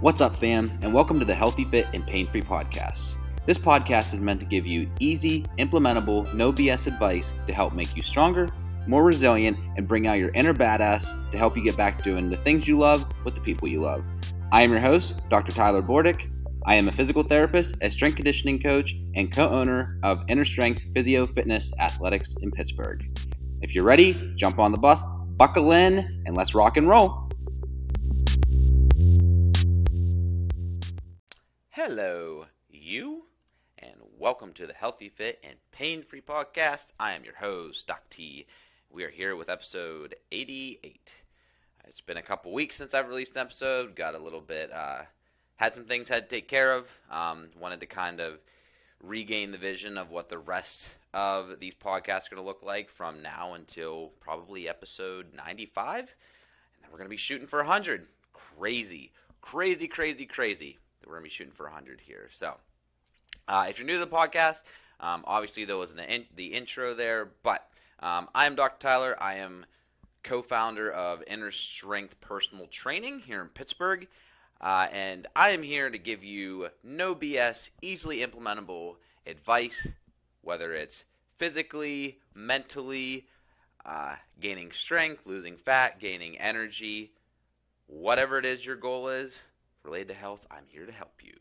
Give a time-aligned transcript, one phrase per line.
[0.00, 3.14] What's up, fam, and welcome to the Healthy Fit and Pain Free podcast.
[3.46, 7.96] This podcast is meant to give you easy, implementable, no BS advice to help make
[7.96, 8.48] you stronger,
[8.86, 12.30] more resilient, and bring out your inner badass to help you get back to doing
[12.30, 14.04] the things you love with the people you love.
[14.52, 15.50] I am your host, Dr.
[15.50, 16.30] Tyler Bordick.
[16.64, 20.84] I am a physical therapist, a strength conditioning coach, and co owner of Inner Strength
[20.94, 23.04] Physio Fitness Athletics in Pittsburgh.
[23.62, 25.02] If you're ready, jump on the bus,
[25.36, 27.27] buckle in, and let's rock and roll.
[31.80, 33.26] Hello, you,
[33.78, 36.86] and welcome to the Healthy Fit and Pain Free podcast.
[36.98, 38.46] I am your host, Doc T.
[38.90, 41.12] We are here with episode 88.
[41.86, 43.94] It's been a couple weeks since I've released an episode.
[43.94, 45.02] Got a little bit, uh,
[45.54, 46.90] had some things had to take care of.
[47.12, 48.40] Um, wanted to kind of
[49.00, 52.90] regain the vision of what the rest of these podcasts are going to look like
[52.90, 56.00] from now until probably episode 95.
[56.00, 56.08] And
[56.82, 58.08] then we're going to be shooting for 100.
[58.32, 60.78] Crazy, crazy, crazy, crazy
[61.08, 62.28] we're to be shooting for 100 here.
[62.34, 62.54] So,
[63.46, 64.62] uh, if you're new to the podcast,
[65.00, 67.66] um, obviously there was the, in- the intro there, but
[68.00, 68.76] um, I am Dr.
[68.78, 69.16] Tyler.
[69.20, 69.64] I am
[70.22, 74.06] co founder of Inner Strength Personal Training here in Pittsburgh.
[74.60, 79.88] Uh, and I am here to give you no BS, easily implementable advice,
[80.42, 81.04] whether it's
[81.36, 83.28] physically, mentally,
[83.86, 87.12] uh, gaining strength, losing fat, gaining energy,
[87.86, 89.38] whatever it is your goal is,
[89.82, 91.34] related to health, I'm here to help you.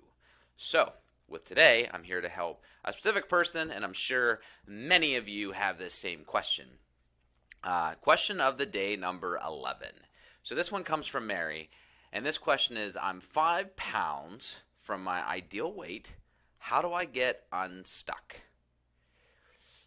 [0.56, 0.94] So,
[1.28, 5.52] with today, I'm here to help a specific person, and I'm sure many of you
[5.52, 6.68] have this same question.
[7.64, 9.90] Uh, question of the day number 11.
[10.44, 11.70] So, this one comes from Mary,
[12.14, 16.16] and this question is I'm five pounds from my ideal weight.
[16.60, 18.42] How do I get unstuck?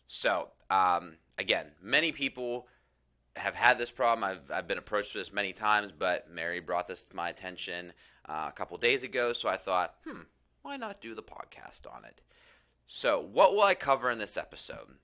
[0.07, 2.67] So, um, again, many people
[3.37, 4.25] have had this problem.
[4.25, 7.93] I've, I've been approached with this many times, but Mary brought this to my attention
[8.31, 10.21] uh, a couple days ago, so I thought, hmm,
[10.63, 12.21] why not do the podcast on it?
[12.87, 14.97] So, what will I cover in this episode?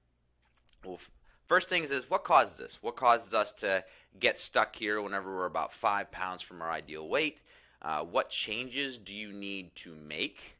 [0.85, 1.01] Well,
[1.47, 2.79] first things is what causes this?
[2.83, 3.85] What causes us to
[4.21, 7.43] get stuck here whenever we're about five pounds from our ideal weight?
[7.83, 10.59] Uh, what changes do you need to make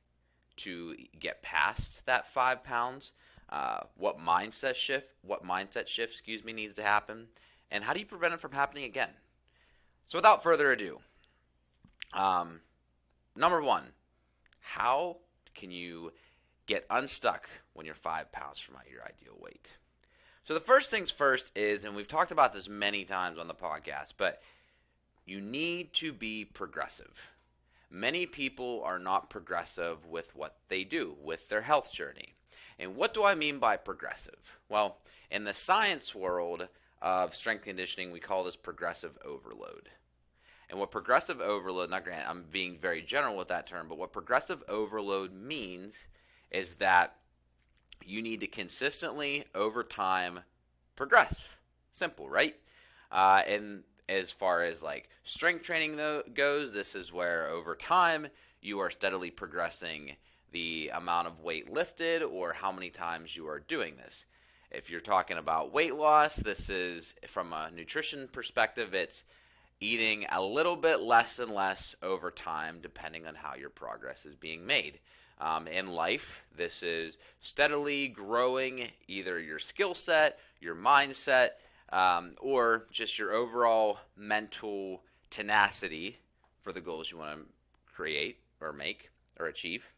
[0.57, 3.13] to get past that five pounds?
[3.49, 5.11] Uh, what mindset shift?
[5.23, 7.29] What mindset shift, excuse me, needs to happen?
[7.71, 9.11] And how do you prevent it from happening again?
[10.09, 11.01] So, without further ado,
[12.13, 12.61] um,
[13.35, 13.85] number one,
[14.61, 15.19] how
[15.55, 16.13] can you
[16.67, 19.75] get unstuck when you're five pounds from your ideal weight?
[20.45, 23.55] So, the first things first is, and we've talked about this many times on the
[23.55, 24.41] podcast, but
[25.25, 27.33] you need to be progressive.
[27.91, 32.35] Many people are not progressive with what they do, with their health journey.
[32.79, 34.59] And what do I mean by progressive?
[34.69, 34.99] Well,
[35.31, 36.69] in the science world
[37.01, 39.89] of strength conditioning, we call this progressive overload.
[40.69, 44.13] And what progressive overload, not grant, I'm being very general with that term, but what
[44.13, 46.07] progressive overload means
[46.51, 47.15] is that
[48.05, 50.41] you need to consistently, over time,
[50.97, 51.49] progress.
[51.93, 52.57] Simple, right?
[53.11, 58.29] Uh, and as far as like strength training though, goes, this is where over time
[58.61, 60.17] you are steadily progressing
[60.53, 64.27] the amount of weight lifted or how many times you are doing this.
[64.71, 69.25] If you're talking about weight loss, this is from a nutrition perspective, it's
[69.81, 74.35] eating a little bit less and less over time, depending on how your progress is
[74.35, 74.99] being made.
[75.39, 81.51] Um, in life, this is steadily growing either your skill set, your mindset,
[81.93, 86.19] um, or just your overall mental tenacity
[86.63, 87.47] for the goals you want to
[87.95, 89.89] create or make or achieve.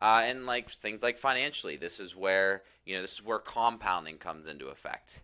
[0.00, 4.18] Uh, and like things like financially, this is where you know this is where compounding
[4.18, 5.20] comes into effect.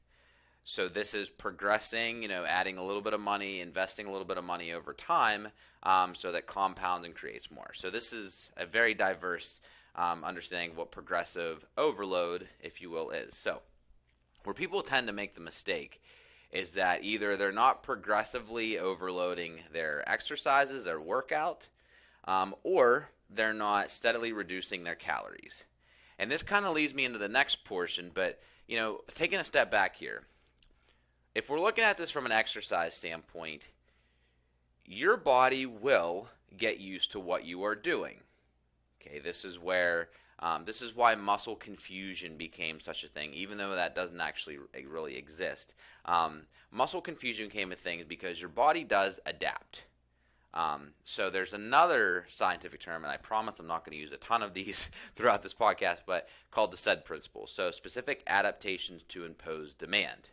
[0.64, 4.26] So this is progressing, you know, adding a little bit of money, investing a little
[4.26, 5.48] bit of money over time,
[5.82, 7.70] um, so that compounds and creates more.
[7.74, 9.60] So this is a very diverse
[9.96, 13.34] um, understanding of what progressive overload, if you will, is.
[13.36, 13.62] So
[14.44, 16.00] where people tend to make the mistake
[16.50, 21.68] is that either they're not progressively overloading their exercises, their workout,
[22.24, 25.64] um, or they're not steadily reducing their calories.
[26.18, 29.44] And this kind of leads me into the next portion, but you know, taking a
[29.44, 30.22] step back here
[31.34, 33.62] if we're looking at this from an exercise standpoint,
[34.84, 38.16] your body will get used to what you are doing.
[39.00, 40.08] Okay, this is where
[40.40, 44.58] um, this is why muscle confusion became such a thing, even though that doesn't actually
[44.88, 45.74] really exist.
[46.06, 49.84] Um, muscle confusion came a thing because your body does adapt.
[50.52, 54.16] Um, so there's another scientific term, and I promise I'm not going to use a
[54.16, 57.46] ton of these throughout this podcast, but called the SAID principle.
[57.46, 60.30] So specific adaptations to impose demand.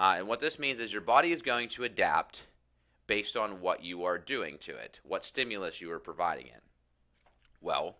[0.00, 2.46] Uh, and what this means is your body is going to adapt
[3.06, 6.62] based on what you are doing to it, what stimulus you are providing it.
[7.60, 7.96] Well,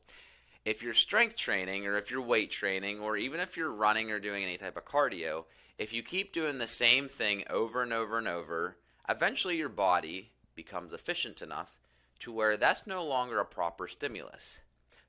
[0.64, 4.19] if you're strength training or if you're weight training or even if you're running or
[4.19, 5.44] doing any type of cardio,
[5.76, 10.31] if you keep doing the same thing over and over and over, eventually your body
[10.55, 11.79] becomes efficient enough
[12.20, 14.61] to where that's no longer a proper stimulus.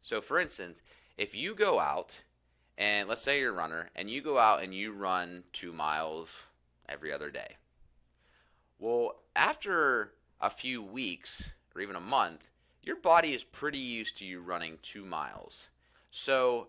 [0.01, 0.81] So, for instance,
[1.17, 2.19] if you go out
[2.77, 6.47] and let's say you're a runner and you go out and you run two miles
[6.91, 7.55] every other day.
[8.79, 12.49] Well, after a few weeks or even a month,
[12.83, 15.69] your body is pretty used to you running two miles.
[16.09, 16.67] So,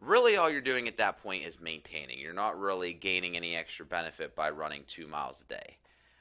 [0.00, 2.18] really, all you're doing at that point is maintaining.
[2.18, 5.76] You're not really gaining any extra benefit by running two miles a day.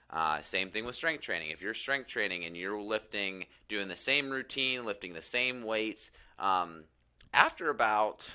[0.09, 1.51] Uh, same thing with strength training.
[1.51, 6.09] If you're strength training and you're lifting, doing the same routine, lifting the same weights,
[6.39, 6.83] um,
[7.33, 8.27] after about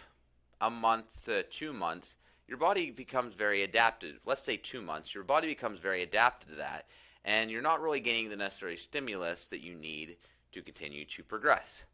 [0.60, 2.16] a month to two months,
[2.46, 4.16] your body becomes very adapted.
[4.24, 6.86] Let's say two months, your body becomes very adapted to that,
[7.24, 10.16] and you're not really gaining the necessary stimulus that you need
[10.52, 11.84] to continue to progress.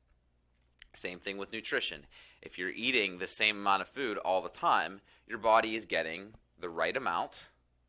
[0.92, 2.04] Same thing with nutrition.
[2.42, 6.34] If you're eating the same amount of food all the time, your body is getting
[6.58, 7.44] the right amount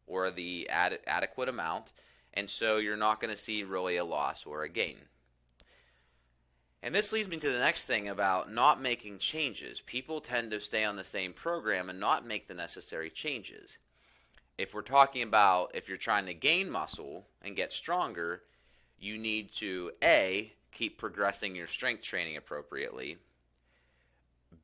[0.05, 1.91] or the ad- adequate amount,
[2.33, 4.97] and so you're not going to see really a loss or a gain.
[6.83, 9.81] And this leads me to the next thing about not making changes.
[9.81, 13.77] People tend to stay on the same program and not make the necessary changes.
[14.57, 18.41] If we're talking about if you're trying to gain muscle and get stronger,
[18.99, 23.17] you need to A, keep progressing your strength training appropriately.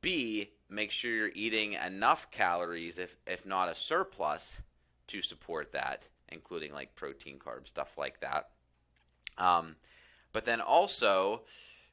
[0.00, 4.60] B, make sure you're eating enough calories, if, if not a surplus,
[5.08, 8.50] to support that, including like protein, carbs, stuff like that.
[9.38, 9.76] Um,
[10.32, 11.42] but then also,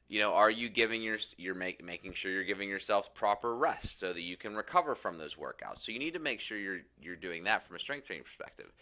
[0.08, 3.98] you know, are you giving your you're make, making sure you're giving yourself proper rest
[3.98, 5.80] so that you can recover from those workouts.
[5.80, 8.72] So you need to make sure you're you're doing that from a strength training perspective.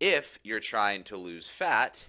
[0.00, 2.08] If you're trying to lose fat,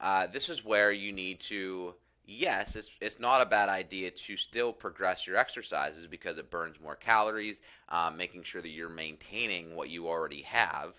[0.00, 1.94] uh, this is where you need to.
[2.28, 6.80] Yes, it's, it's not a bad idea to still progress your exercises because it burns
[6.82, 7.54] more calories,
[7.88, 10.94] um, making sure that you're maintaining what you already have.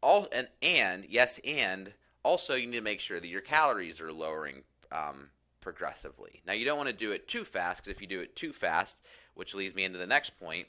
[0.00, 1.92] All and and yes, and
[2.22, 4.62] also you need to make sure that your calories are lowering
[4.94, 5.28] um,
[5.60, 6.40] progressively.
[6.46, 8.52] Now, you don't want to do it too fast because if you do it too
[8.52, 9.02] fast,
[9.34, 10.68] which leads me into the next point,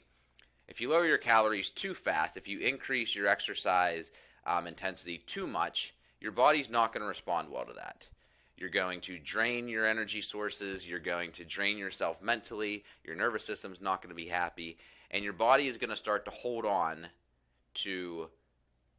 [0.68, 4.10] if you lower your calories too fast, if you increase your exercise
[4.44, 8.08] um, intensity too much, your body's not going to respond well to that.
[8.56, 13.44] You're going to drain your energy sources, you're going to drain yourself mentally, your nervous
[13.44, 14.78] system's not going to be happy,
[15.10, 17.06] and your body is going to start to hold on
[17.74, 18.30] to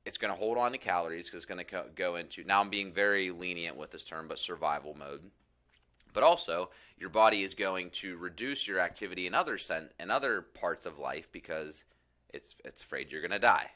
[0.08, 2.70] it's going to hold on to calories because it's going to go into now I'm
[2.70, 5.22] being very lenient with this term, but survival mode.
[6.14, 10.42] But also, your body is going to reduce your activity in other sen- in other
[10.42, 11.84] parts of life because
[12.34, 13.72] it's it's afraid you're going to die.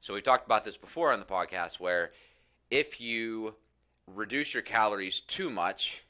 [0.00, 2.12] So we've talked about this before on the podcast where
[2.70, 3.56] if you
[4.06, 6.04] reduce your calories too much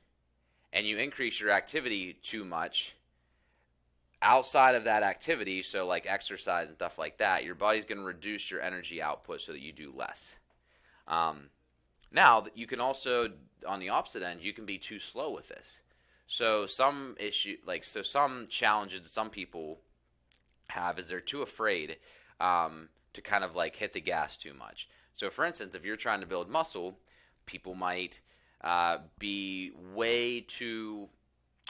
[0.75, 2.97] and you increase your activity too much,
[4.25, 8.05] outside of that activity, so like exercise and stuff like that, your body's going to
[8.05, 10.37] reduce your energy output so that you do less.
[11.07, 11.51] Um,
[12.11, 13.31] now, you can also,
[13.67, 15.81] on the opposite end, you can be too slow with this.
[16.27, 19.81] So some issue, like so, some challenges that some people
[20.69, 21.99] have is they're too afraid
[22.41, 24.89] um, to kind of like hit the gas too much.
[25.17, 26.99] So, for instance, if you're trying to build muscle,
[27.45, 28.21] people might
[28.63, 31.09] uh, be way too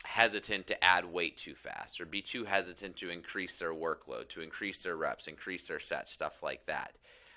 [0.04, 4.42] hesitant to add weight too fast or be too hesitant to increase their workload, to
[4.42, 6.92] increase their reps, increase their sets, stuff like that.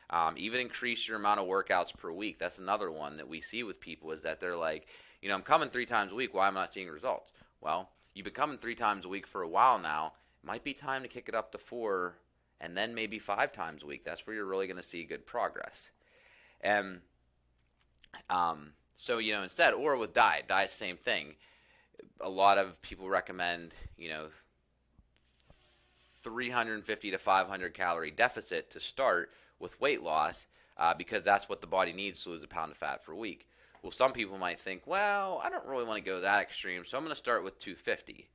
[0.10, 2.38] Um, even increase your amount of workouts per week.
[2.38, 4.88] That's another one that we see with people is that they're like,
[5.22, 6.34] you know, I'm coming three times a week.
[6.34, 7.32] Why am I not seeing results?
[7.60, 10.14] Well, you've been coming three times a week for a while now.
[10.44, 12.16] It might be time to kick it up to four
[12.62, 14.04] and then maybe five times a week.
[14.04, 15.90] That's where you're really going to see good progress.
[16.62, 17.02] And
[18.30, 21.36] um, so, you know, instead, or with diet, diet, same thing
[22.22, 24.28] a lot of people recommend, you know,
[26.24, 30.46] 350 to 500 calorie deficit to start with weight loss
[30.78, 33.18] uh, because that's what the body needs to lose a pound of fat for a
[33.18, 33.48] week.
[33.82, 36.98] Well, some people might think, well, I don't really want to go that extreme, so
[36.98, 38.28] I'm going to start with 250.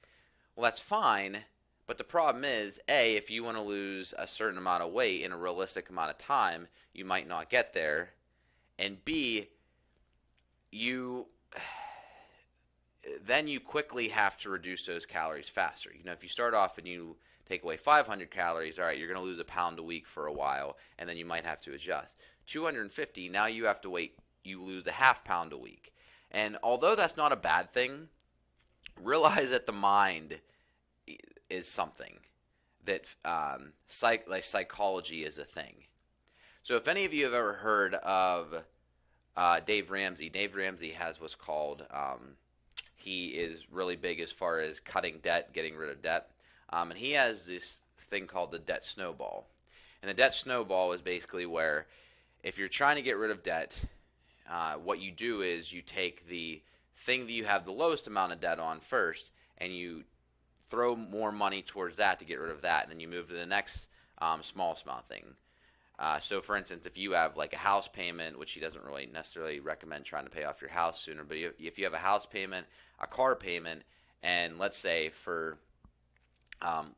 [0.54, 1.38] Well, that's fine,
[1.86, 5.22] but the problem is, A, if you want to lose a certain amount of weight
[5.22, 8.10] in a realistic amount of time, you might not get there.
[8.78, 9.48] And B,
[10.70, 11.26] you
[13.24, 15.90] then you quickly have to reduce those calories faster.
[15.96, 17.16] You know, if you start off and you
[17.48, 20.26] take away 500 calories, all right, you're going to lose a pound a week for
[20.26, 22.14] a while, and then you might have to adjust.
[22.46, 25.92] 250, now you have to wait, you lose a half pound a week.
[26.30, 28.08] And although that's not a bad thing,
[29.00, 30.40] realize that the mind
[31.50, 32.18] is something
[32.84, 35.84] that um, psych, like psychology is a thing.
[36.62, 38.64] So if any of you have ever heard of
[39.36, 40.28] uh, Dave Ramsey.
[40.28, 42.36] Dave Ramsey has what's called um,
[43.02, 46.30] he is really big as far as cutting debt, getting rid of debt,
[46.72, 49.48] um, and he has this thing called the debt snowball.
[50.02, 51.86] And the debt snowball is basically where
[52.42, 53.78] if you're trying to get rid of debt,
[54.50, 56.62] uh, what you do is you take the
[56.96, 60.04] thing that you have the lowest amount of debt on first, and you
[60.68, 63.34] throw more money towards that to get rid of that, and then you move to
[63.34, 63.86] the next
[64.18, 65.24] um, small, small thing.
[65.98, 69.06] Uh, so, for instance, if you have like a house payment, which he doesn't really
[69.12, 72.26] necessarily recommend trying to pay off your house sooner, but if you have a house
[72.26, 72.66] payment,
[73.02, 73.82] a car payment,
[74.22, 75.58] and let's say for,
[76.60, 76.94] um,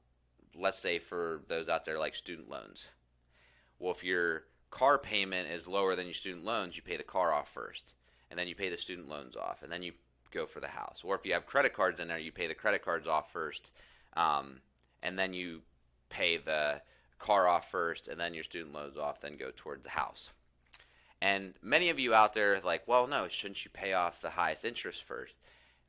[0.55, 2.89] let's say for those out there like student loans,
[3.79, 7.33] well, if your car payment is lower than your student loans, you pay the car
[7.33, 7.95] off first,
[8.31, 9.93] and then you pay the student loans off, and then you
[10.31, 11.01] go for the house.
[11.05, 13.71] Or if you have credit cards in there, you pay the credit cards off first,
[14.17, 14.61] um,
[15.03, 15.63] and then you
[16.09, 16.83] pay the
[17.19, 20.31] car off first, and then your student loans off, then go towards the house.
[21.23, 24.65] And many of you out there like, well, no, shouldn't you pay off the highest
[24.65, 25.35] interest first?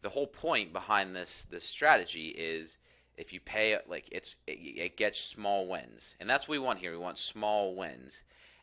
[0.05, 2.77] The whole point behind this this strategy is
[3.17, 6.77] if you pay like it's it, it gets small wins, and that's what we want
[6.77, 6.91] here.
[6.91, 8.13] We want small wins.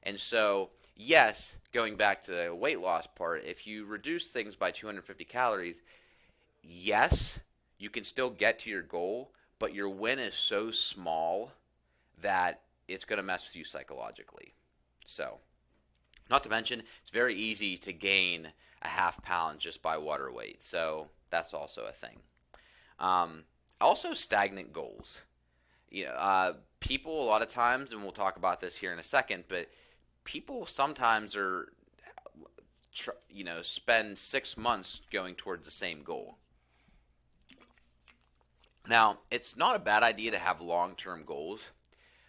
[0.04, 4.70] And so, yes, going back to the weight loss part, if you reduce things by
[4.70, 5.82] 250 calories,
[6.62, 7.40] yes,
[7.76, 11.50] you can still get to your goal, but your win is so small
[12.20, 14.54] that it's going to mess with you psychologically.
[15.04, 15.38] So,
[16.30, 20.62] not to mention, it's very easy to gain a half pound just by water weight.
[20.62, 22.20] So, that's also a thing.
[23.00, 23.42] Um,
[23.80, 25.22] also, stagnant goals.
[25.90, 29.00] You know, uh, people a lot of times, and we'll talk about this here in
[29.00, 29.68] a second, but
[30.24, 31.72] people sometimes are
[33.30, 36.36] you know spend six months going towards the same goal
[38.86, 41.72] now it's not a bad idea to have long-term goals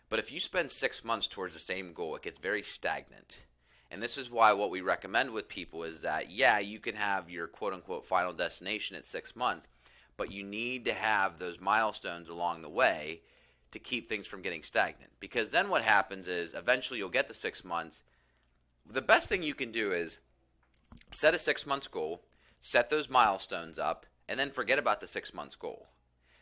[0.10, 3.40] but if you spend six months towards the same goal it gets very stagnant
[3.94, 7.30] and this is why what we recommend with people is that yeah you can have
[7.30, 9.68] your quote-unquote final destination at six months
[10.18, 13.22] but you need to have those milestones along the way
[13.72, 15.12] to keep things from getting stagnant.
[15.20, 18.04] Because then what happens is eventually you'll get to six months.
[18.90, 20.20] The best thing you can do is
[21.12, 22.22] set a six months goal,
[22.62, 25.88] set those milestones up, and then forget about the six months goal.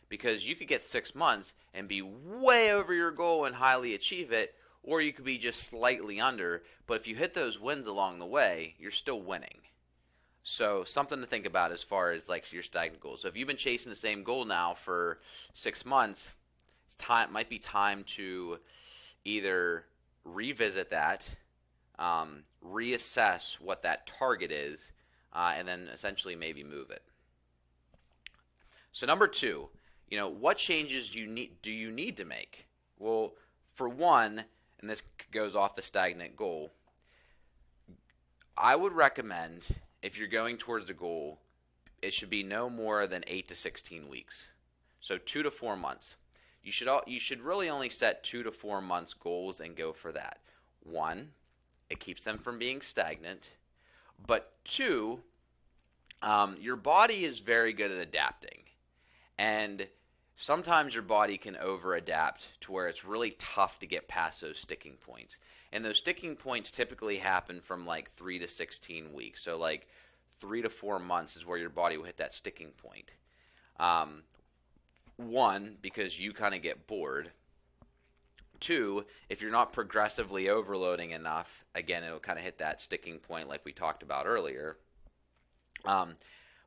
[0.08, 4.30] Because you could get six months and be way over your goal and highly achieve
[4.30, 6.62] it, or you could be just slightly under.
[6.86, 9.58] But if you hit those wins along the way, you're still winning.
[10.42, 13.22] So something to think about as far as like your stagnant goals.
[13.22, 15.20] So if you've been chasing the same goal now for
[15.54, 16.32] six months,
[16.98, 18.58] time might be time to
[19.24, 19.84] either
[20.24, 21.28] revisit that,
[21.98, 24.90] um, reassess what that target is,
[25.32, 27.02] uh, and then essentially maybe move it.
[28.92, 29.68] So number two,
[30.08, 32.66] you know, what changes you need do you need to make?
[32.98, 33.34] Well,
[33.74, 34.44] for one,
[34.82, 36.72] and this goes off the stagnant goal,
[38.58, 39.66] I would recommend
[40.02, 41.38] if you're going towards a goal,
[42.02, 44.48] it should be no more than eight to sixteen weeks.
[45.00, 46.16] So two to four months
[46.62, 49.92] you should all, you should really only set two to four months goals and go
[49.92, 50.38] for that.
[50.82, 51.30] One,
[51.90, 53.50] it keeps them from being stagnant,
[54.26, 55.22] but two,
[56.22, 58.62] um, your body is very good at adapting,
[59.38, 59.88] and
[60.36, 64.58] sometimes your body can over adapt to where it's really tough to get past those
[64.58, 65.38] sticking points.
[65.72, 69.42] And those sticking points typically happen from like three to 16 weeks.
[69.42, 69.88] So, like
[70.38, 73.10] three to four months is where your body will hit that sticking point.
[73.78, 74.22] Um,
[75.16, 77.30] one, because you kind of get bored.
[78.60, 83.48] Two, if you're not progressively overloading enough, again, it'll kind of hit that sticking point
[83.48, 84.76] like we talked about earlier.
[85.84, 86.14] Um,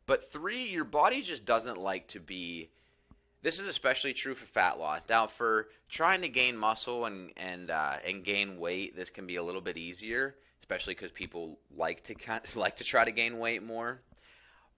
[0.05, 2.69] but three, your body just doesn't like to be.
[3.45, 5.01] This is especially true for fat loss.
[5.07, 9.35] Now, for trying to gain muscle and and uh, and gain weight, this can be
[9.35, 13.11] a little bit easier, especially because people like to kind of, like to try to
[13.11, 14.01] gain weight more.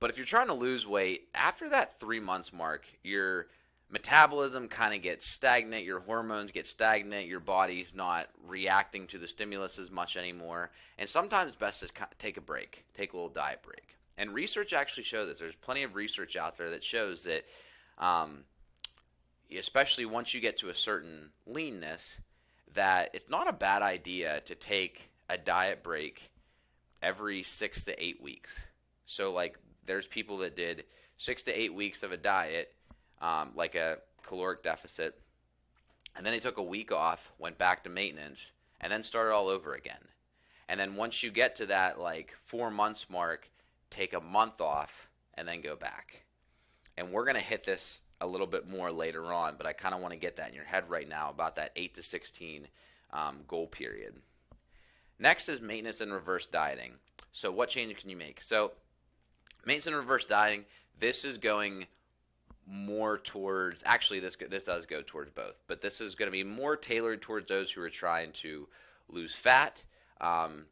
[0.02, 3.48] But if you're trying to lose weight, after that three months mark, your
[3.90, 9.30] metabolism kind of gets stagnant, your hormones get stagnant, your body's not reacting to the
[9.30, 10.72] stimulus as much anymore.
[10.98, 11.88] And sometimes it's best to
[12.20, 13.96] take a break, take a little diet break.
[14.18, 15.40] And research actually shows this.
[15.40, 17.46] There's plenty of research out there that shows that,
[17.98, 18.44] um,
[19.56, 22.18] especially once you get to a certain leanness,
[22.74, 26.32] that it's not a bad idea to take a diet break
[27.02, 28.60] every six to eight weeks.
[29.06, 30.84] So, like, there's people that did
[31.18, 32.74] six to eight weeks of a diet
[33.22, 35.20] um, like a caloric deficit.
[36.16, 38.52] And then they took a week off, went back to maintenance,
[38.82, 39.96] and then started all over again.
[40.70, 43.50] And then once you get to that like four months mark,
[43.90, 46.24] take a month off and then go back.
[46.98, 49.94] And we're going to hit this a little bit more later on, but I kind
[49.94, 52.68] of want to get that in your head right now about that 8 to 16
[53.14, 54.16] um, goal period.
[55.20, 56.94] Next is maintenance and reverse dieting.
[57.32, 58.42] So what change can you make?
[58.42, 58.72] So
[59.66, 60.66] maintenance and reverse dieting.
[61.00, 61.88] This is going
[62.70, 66.44] more towards actually this this does go towards both, but this is going to be
[66.44, 68.68] more tailored towards those who are trying to
[69.10, 69.84] lose fat,
[70.20, 70.66] um,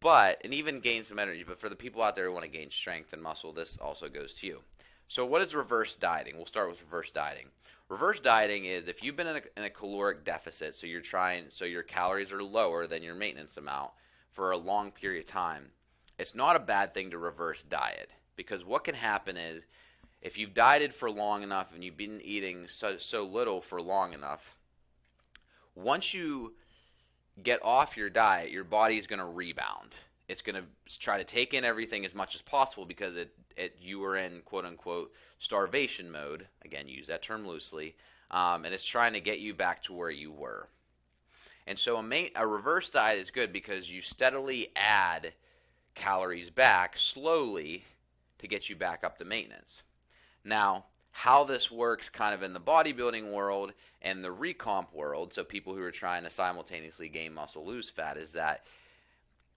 [0.00, 1.44] but and even gain some energy.
[1.46, 4.08] But for the people out there who want to gain strength and muscle, this also
[4.08, 4.60] goes to you.
[5.08, 6.36] So what is reverse dieting?
[6.36, 7.46] We'll start with reverse dieting.
[7.88, 11.44] Reverse dieting is if you've been in a, in a caloric deficit, so you're trying,
[11.50, 13.92] so your calories are lower than your maintenance amount
[14.32, 15.66] for a long period of time.
[16.18, 19.64] It's not a bad thing to reverse diet because what can happen is
[20.20, 24.12] if you've dieted for long enough and you've been eating so, so little for long
[24.12, 24.56] enough,
[25.76, 26.54] once you
[27.40, 29.94] get off your diet, your body is going to rebound.
[30.28, 33.76] It's going to try to take in everything as much as possible because it, it
[33.80, 36.48] you were in quote unquote starvation mode.
[36.64, 37.94] Again, use that term loosely,
[38.30, 40.68] um, and it's trying to get you back to where you were.
[41.66, 45.32] And so a, ma- a reverse diet is good because you steadily add
[45.94, 47.84] calories back slowly
[48.38, 49.82] to get you back up to maintenance.
[50.44, 55.42] Now, how this works kind of in the bodybuilding world and the recomp world, so
[55.42, 58.66] people who are trying to simultaneously gain muscle, lose fat, is that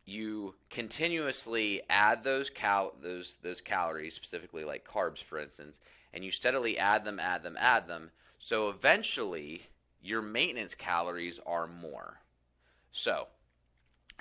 [0.10, 5.80] you continuously add those cal those those calories, specifically like carbs, for instance,
[6.14, 8.12] and you steadily add them, add them, add them.
[8.40, 9.64] So eventually,
[10.02, 12.20] your maintenance calories are more.
[12.92, 13.28] So,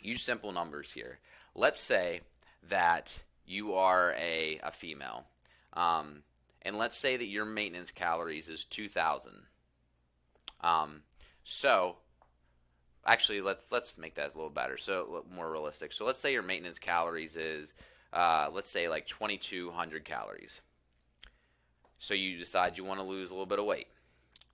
[0.02, 1.18] use simple numbers here.
[1.54, 2.20] Let's say
[2.68, 5.24] that you are a, a female.
[5.72, 6.22] Um,
[6.62, 9.46] and let's say that your maintenance calories is 2000
[10.60, 11.02] um,
[11.44, 11.96] so
[13.08, 16.42] actually let's let's make that a little better so more realistic so let's say your
[16.42, 17.74] maintenance calories is
[18.12, 20.60] uh, let's say like 2200 calories
[21.98, 23.88] so you decide you want to lose a little bit of weight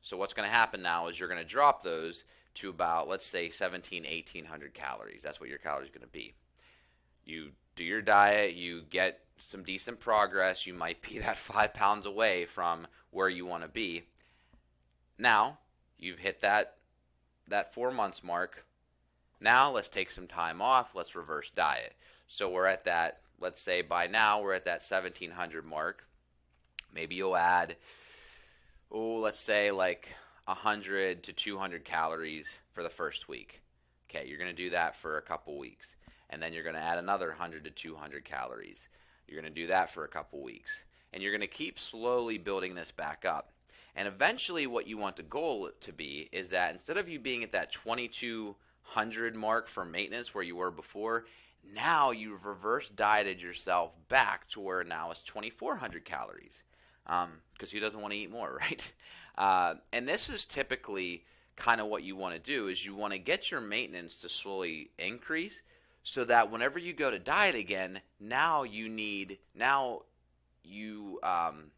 [0.00, 3.26] so what's going to happen now is you're going to drop those to about let's
[3.26, 6.34] say 17 1800 calories that's what your calories going to be
[7.25, 10.66] you do your diet you get some decent progress.
[10.66, 14.04] You might be that five pounds away from where you want to be.
[15.19, 15.58] Now
[15.99, 16.74] you've hit that
[17.49, 18.65] that four months mark.
[19.41, 20.95] Now let's take some time off.
[20.95, 21.95] Let's reverse diet.
[22.28, 23.21] So we're at that.
[23.41, 26.07] Let's say by now we're at that 1700 mark.
[26.93, 27.76] Maybe you'll add,
[28.91, 30.15] oh, let's say like
[30.47, 33.61] 100 to 200 calories for the first week.
[34.09, 35.87] Okay, you're going to do that for a couple weeks.
[36.30, 38.89] And then you're going to add another 100 to 200 calories.
[39.26, 40.85] You're going to do that for a couple weeks.
[41.13, 43.50] And you're going to keep slowly building this back up.
[43.97, 47.45] And eventually, what you want the goal to be is that instead of you being
[47.45, 51.26] at that 2200 mark for maintenance where you were before,
[51.73, 56.63] now you've reverse dieted yourself back to where now it's 2400 calories.
[57.04, 58.93] Because um, who doesn't want to eat more, right?
[59.37, 61.25] Uh, and this is typically
[61.57, 64.28] kind of what you want to do is you want to get your maintenance to
[64.28, 65.63] slowly increase
[66.02, 70.02] so that whenever you go to diet again, now you need now
[70.65, 71.71] you um,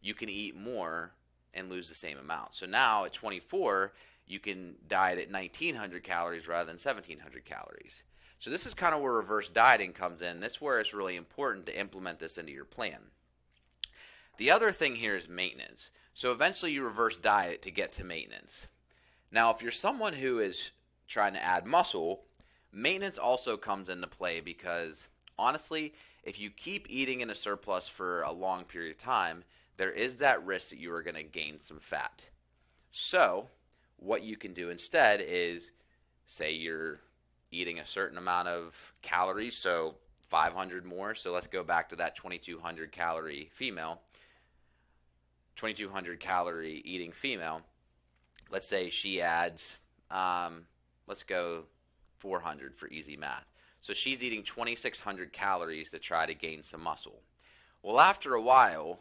[0.00, 1.12] you can eat more
[1.54, 2.54] and lose the same amount.
[2.54, 3.92] So now at 24,
[4.26, 8.02] you can diet at 1900 calories rather than 1700 calories.
[8.38, 10.40] So this is kind of where reverse dieting comes in.
[10.40, 12.98] That's where it's really important to implement this into your plan.
[14.36, 15.90] The other thing here is maintenance.
[16.14, 18.66] So eventually you reverse diet to get to maintenance.
[19.30, 20.72] Now, if you're someone who is
[21.06, 22.24] trying to add muscle,
[22.72, 25.06] Maintenance also comes into play because
[25.38, 25.92] honestly,
[26.24, 29.44] if you keep eating in a surplus for a long period of time,
[29.82, 32.26] there is that risk that you are going to gain some fat.
[32.92, 33.48] So,
[33.96, 35.72] what you can do instead is
[36.24, 37.00] say you're
[37.50, 39.96] eating a certain amount of calories, so
[40.28, 41.16] 500 more.
[41.16, 44.00] So, let's go back to that 2200 calorie female.
[45.56, 47.62] 2200 calorie eating female.
[48.52, 49.78] Let's say she adds,
[50.12, 50.66] um,
[51.08, 51.64] let's go
[52.18, 53.46] 400 for easy math.
[53.80, 57.20] So she's eating 2,600 calories to try to gain some muscle.
[57.82, 59.00] Well, after a while,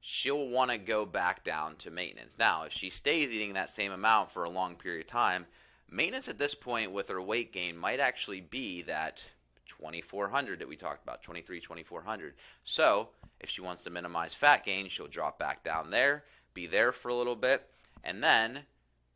[0.00, 2.36] she'll want to go back down to maintenance.
[2.38, 5.46] Now, if she stays eating that same amount for a long period of time,
[5.90, 9.30] maintenance at this point with her weight gain might actually be that
[9.66, 13.08] 2400 that we talked about 23 2400 so
[13.40, 17.08] if she wants to minimize fat gain she'll drop back down there be there for
[17.08, 17.68] a little bit
[18.02, 18.60] and then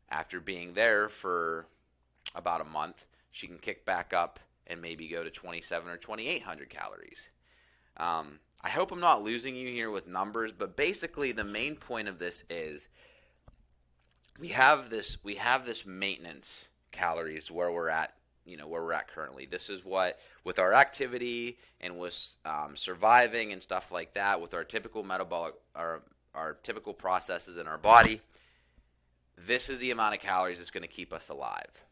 [0.09, 1.65] after being there for
[2.35, 6.69] about a month she can kick back up and maybe go to 27 or 2800
[6.69, 7.29] calories.
[7.97, 12.07] Um, I hope I'm not losing you here with numbers, but basically the main point
[12.07, 12.87] of this is
[14.39, 18.13] we have this we have this maintenance calories where we're at
[18.45, 19.45] you know where we're at currently.
[19.45, 24.53] This is what with our activity and with um, surviving and stuff like that, with
[24.53, 26.01] our typical metabolic our
[26.33, 28.21] our typical processes in our body.
[29.37, 31.83] This is the amount of calories that's going to keep us alive.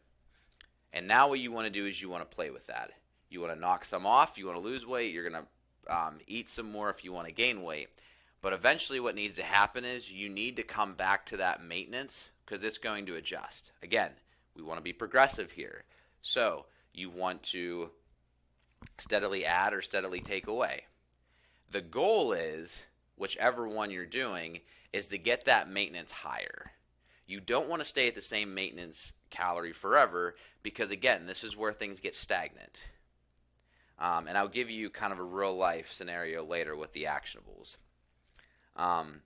[0.94, 2.92] And now what you want to do is you want to play with that.
[3.30, 4.38] You want to knock some off.
[4.38, 5.14] You want to lose weight.
[5.14, 5.48] You're going to
[5.90, 7.90] um, eat some more if you want to gain weight.
[8.42, 12.30] But eventually, what needs to happen is you need to come back to that maintenance
[12.46, 13.72] because it's going to adjust.
[13.84, 14.12] Again,
[14.56, 15.84] we want to be progressive here.
[16.22, 17.92] So you want to
[18.98, 20.84] steadily add or steadily take away.
[21.72, 22.84] The goal is,
[23.16, 26.72] whichever one you're doing, is to get that maintenance higher.
[27.28, 31.56] You don't want to stay at the same maintenance calorie forever because, again, this is
[31.56, 32.82] where things get stagnant.
[34.00, 37.76] Um, and I'll give you kind of a real life scenario later with the actionables.
[38.76, 39.22] Um,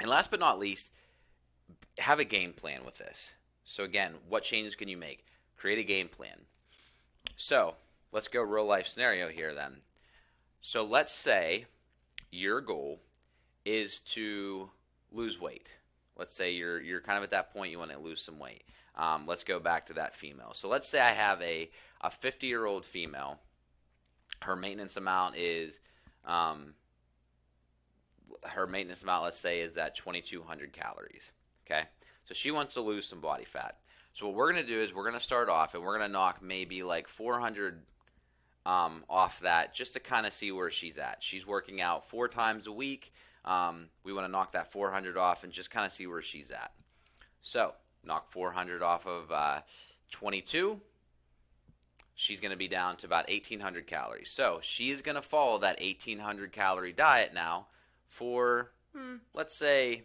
[0.00, 0.90] and last but not least,
[1.98, 3.34] have a game plan with this.
[3.64, 5.24] So, again, what changes can you make?
[5.56, 6.42] Create a game plan.
[7.36, 7.74] So,
[8.12, 9.78] let's go real life scenario here then.
[10.60, 11.66] So, let's say
[12.30, 13.00] your goal
[13.64, 14.70] is to
[15.12, 15.74] lose weight.
[16.16, 18.62] Let's say you're you're kind of at that point you want to lose some weight.
[18.96, 20.52] Um, let's go back to that female.
[20.52, 23.38] So let's say I have a a 50 year old female.
[24.42, 25.78] Her maintenance amount is
[26.24, 26.74] um,
[28.44, 29.24] her maintenance amount.
[29.24, 31.30] Let's say is at 2,200 calories.
[31.66, 31.84] Okay,
[32.24, 33.78] so she wants to lose some body fat.
[34.14, 36.82] So what we're gonna do is we're gonna start off and we're gonna knock maybe
[36.82, 37.82] like 400
[38.68, 41.18] um, off that just to kind of see where she's at.
[41.20, 43.12] She's working out four times a week.
[43.44, 46.50] Um, we want to knock that 400 off and just kind of see where she's
[46.50, 46.72] at.
[47.40, 47.72] So,
[48.04, 49.60] knock 400 off of uh,
[50.10, 50.80] 22.
[52.20, 54.28] She's going to be down to about 1,800 calories.
[54.28, 57.68] So, she's going to follow that 1,800 calorie diet now
[58.08, 60.02] for, hmm, let's say,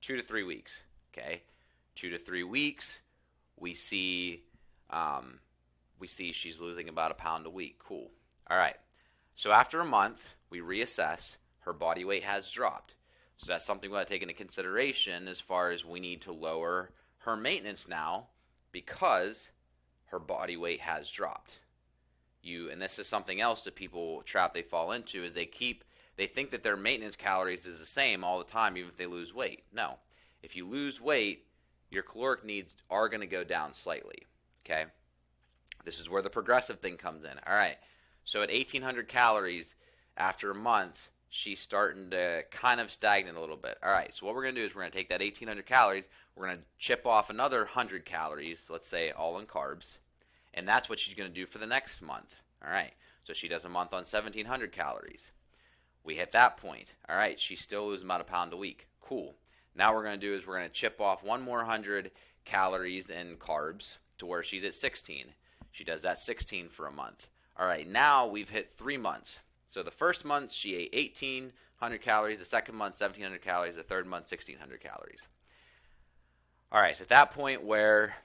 [0.00, 0.80] two to three weeks.
[1.12, 1.42] Okay,
[1.94, 3.00] two to three weeks.
[3.60, 4.44] We see,
[4.88, 5.40] um,
[5.98, 7.78] we see she's losing about a pound a week.
[7.78, 8.10] Cool.
[8.50, 8.76] All right.
[9.36, 12.94] So after a month, we reassess her body weight has dropped.
[13.36, 16.32] So that's something we want to take into consideration as far as we need to
[16.32, 18.28] lower her maintenance now
[18.72, 19.50] because
[20.14, 21.58] her body weight has dropped.
[22.40, 25.82] You and this is something else that people trap they fall into is they keep
[26.16, 29.06] they think that their maintenance calories is the same all the time even if they
[29.06, 29.64] lose weight.
[29.72, 29.98] No.
[30.42, 31.46] If you lose weight,
[31.90, 34.18] your caloric needs are going to go down slightly.
[34.64, 34.84] Okay?
[35.84, 37.32] This is where the progressive thing comes in.
[37.46, 37.78] All right.
[38.24, 39.74] So at 1800 calories
[40.16, 43.76] after a month, she's starting to kind of stagnate a little bit.
[43.82, 45.66] All right, so what we're going to do is we're going to take that 1800
[45.66, 46.04] calories,
[46.36, 49.98] we're going to chip off another 100 calories, let's say all in carbs,
[50.54, 52.40] and that's what she's going to do for the next month.
[52.64, 52.92] All right,
[53.24, 55.30] so she does a month on 1700 calories.
[56.02, 56.92] We hit that point.
[57.08, 58.88] All right, she's still losing about a pound a week.
[59.00, 59.34] Cool.
[59.74, 62.12] Now we're going to do is we're going to chip off one more 100
[62.44, 65.26] calories in carbs to where she's at 16.
[65.72, 67.28] She does that 16 for a month.
[67.56, 69.40] All right, now we've hit three months.
[69.68, 74.06] So the first month she ate 1,800 calories, the second month 1,700 calories, the third
[74.06, 75.26] month 1,600 calories.
[76.70, 78.16] All right, so at that point where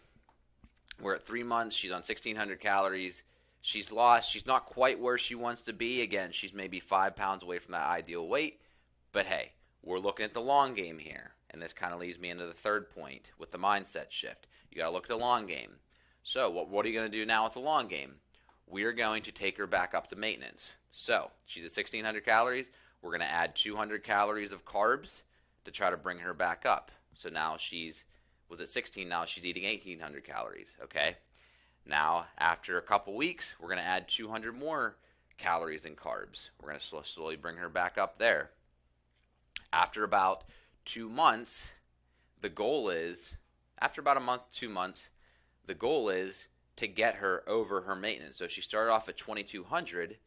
[1.01, 3.23] we're at three months, she's on 1,600 calories.
[3.61, 4.31] She's lost.
[4.31, 6.01] She's not quite where she wants to be.
[6.01, 8.61] Again, she's maybe five pounds away from that ideal weight.
[9.11, 9.51] But hey,
[9.83, 11.31] we're looking at the long game here.
[11.51, 14.47] And this kind of leads me into the third point with the mindset shift.
[14.71, 15.71] You got to look at the long game.
[16.23, 18.15] So, what, what are you going to do now with the long game?
[18.69, 20.73] we're going to take her back up to maintenance.
[20.91, 22.67] So she's at 1600 calories.
[23.01, 25.21] We're going to add 200 calories of carbs
[25.65, 26.91] to try to bring her back up.
[27.15, 28.03] So now she's
[28.49, 29.07] was at 16.
[29.07, 30.75] Now she's eating 1800 calories.
[30.83, 31.15] Okay.
[31.85, 34.97] Now after a couple weeks, we're going to add 200 more
[35.37, 36.49] calories and carbs.
[36.61, 38.51] We're going to slowly bring her back up there.
[39.71, 40.43] After about
[40.85, 41.71] two months,
[42.41, 43.33] the goal is
[43.81, 45.09] after about a month, two months,
[45.65, 48.37] the goal is to get her over her maintenance.
[48.37, 50.17] So she started off at 2200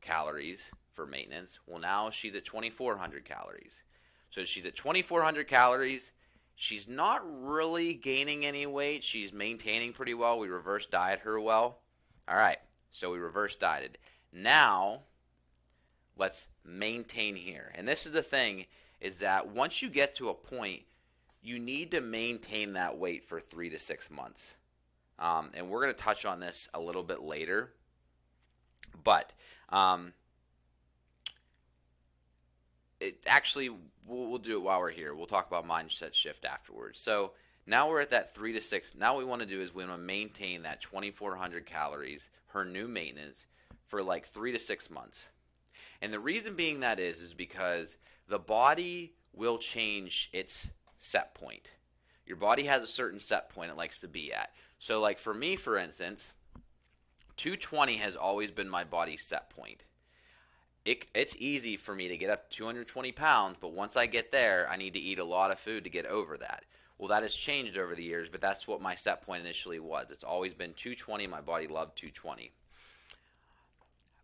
[0.00, 1.58] calories for maintenance.
[1.66, 3.82] Well, now she's at 2400 calories.
[4.30, 6.10] So she's at 2400 calories.
[6.58, 9.04] She's not really gaining any weight.
[9.04, 10.38] She's maintaining pretty well.
[10.38, 11.80] We reverse diet her well.
[12.26, 12.58] All right.
[12.92, 13.98] So we reverse dieted.
[14.32, 15.02] Now,
[16.16, 17.70] let's maintain here.
[17.74, 18.64] And this is the thing
[19.02, 20.82] is that once you get to a point,
[21.42, 24.54] you need to maintain that weight for 3 to 6 months.
[25.18, 27.74] Um, and we're going to touch on this a little bit later.
[29.04, 29.34] But
[29.68, 30.14] um,
[33.06, 35.14] it actually, we'll, we'll do it while we're here.
[35.14, 36.98] We'll talk about mindset shift afterwards.
[36.98, 37.32] So
[37.66, 38.94] now we're at that three to six.
[38.94, 42.64] Now what we want to do is we want to maintain that 2,400 calories, her
[42.64, 43.46] new maintenance,
[43.86, 45.26] for like three to six months.
[46.02, 47.96] And the reason being that is, is because
[48.28, 51.70] the body will change its set point.
[52.26, 54.50] Your body has a certain set point it likes to be at.
[54.78, 56.32] So, like for me, for instance,
[57.36, 59.84] 220 has always been my body set point.
[60.86, 64.30] It, it's easy for me to get up to 220 pounds, but once I get
[64.30, 66.64] there, I need to eat a lot of food to get over that.
[66.96, 70.06] Well, that has changed over the years, but that's what my set point initially was.
[70.10, 71.26] It's always been 220.
[71.26, 72.52] My body loved 220.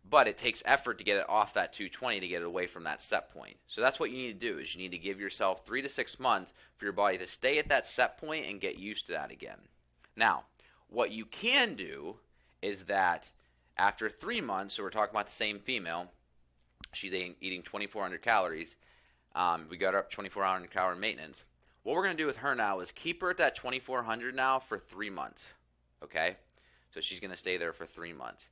[0.09, 2.83] but it takes effort to get it off that 220 to get it away from
[2.83, 3.55] that set point.
[3.67, 5.89] So that's what you need to do is you need to give yourself 3 to
[5.89, 9.11] 6 months for your body to stay at that set point and get used to
[9.13, 9.57] that again.
[10.15, 10.43] Now,
[10.89, 12.17] what you can do
[12.61, 13.31] is that
[13.77, 16.11] after 3 months, so we're talking about the same female,
[16.93, 18.75] she's eating 2400 calories.
[19.35, 21.45] Um, we got her up 2400 calorie maintenance.
[21.83, 24.59] What we're going to do with her now is keep her at that 2400 now
[24.59, 25.53] for 3 months.
[26.03, 26.37] Okay?
[26.93, 28.49] So she's going to stay there for 3 months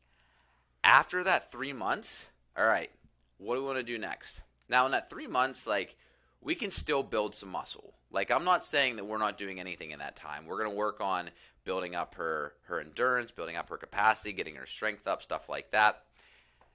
[0.84, 2.92] after that three months, all right,
[3.38, 4.42] what do we want to do next?
[4.70, 5.96] Now, in that three months, like,
[6.42, 7.94] we can still build some muscle.
[8.12, 10.46] Like, I'm not saying that we're not doing anything in that time.
[10.46, 11.30] We're going to work on
[11.64, 15.72] building up her, her endurance, building up her capacity, getting her strength up, stuff like
[15.72, 16.04] that.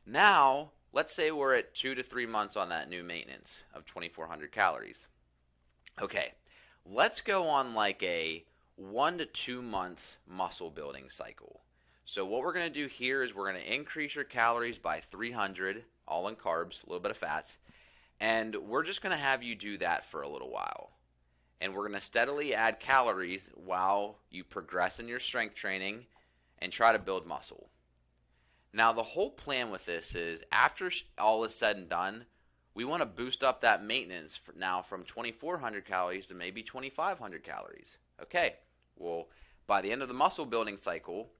[0.06, 4.52] Now, let's say we're at two to three months on that new maintenance of 2,400
[4.52, 5.06] calories.
[6.00, 6.32] Okay,
[6.84, 8.44] let's go on like a
[8.76, 11.60] one to two month muscle building cycle.
[12.04, 15.00] So what we're going to do here is we're going to increase your calories by
[15.00, 17.58] 300, all in carbs, a little bit of fats,
[18.20, 20.92] and we're just going to have you do that for a little while.
[21.60, 26.06] And we're going to steadily add calories while you progress in your strength training
[26.60, 27.70] and try to build muscle.
[28.76, 32.26] Now, the whole plan with this is after all is said and done,
[32.74, 37.96] we want to boost up that maintenance now from 2400 calories to maybe 2500 calories.
[38.20, 38.56] Okay,
[38.94, 39.28] well,
[39.66, 41.30] by the end of the muscle building cycle,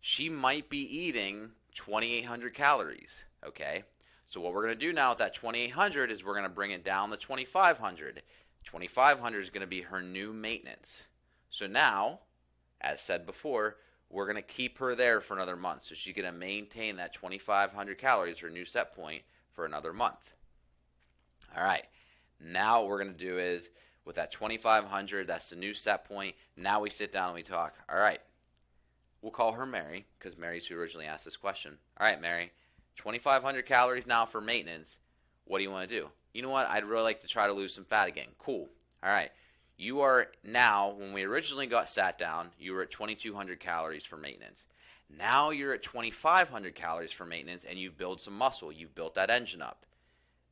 [0.00, 3.24] she might be eating 2,800 calories.
[3.46, 3.84] Okay,
[4.26, 6.70] so what we're going to do now with that 2,800 is we're going to bring
[6.70, 8.22] it down to 2,500.
[8.64, 11.02] 2,500 is going to be her new maintenance.
[11.50, 12.20] So now,
[12.80, 13.76] as said before,
[14.12, 15.84] we're going to keep her there for another month.
[15.84, 19.22] So she's going to maintain that 2,500 calories, her new set point,
[19.52, 20.32] for another month.
[21.56, 21.84] All right.
[22.40, 23.70] Now what we're going to do is
[24.04, 26.34] with that 2,500, that's the new set point.
[26.56, 27.74] Now we sit down and we talk.
[27.88, 28.20] All right.
[29.22, 31.78] We'll call her Mary because Mary's who originally asked this question.
[31.98, 32.50] All right, Mary,
[32.96, 34.98] 2,500 calories now for maintenance.
[35.44, 36.08] What do you want to do?
[36.34, 36.66] You know what?
[36.68, 38.28] I'd really like to try to lose some fat again.
[38.38, 38.68] Cool.
[39.02, 39.30] All right.
[39.76, 44.16] You are now, when we originally got sat down, you were at 2,200 calories for
[44.16, 44.64] maintenance.
[45.18, 48.72] Now you're at 2,500 calories for maintenance and you've built some muscle.
[48.72, 49.84] You've built that engine up.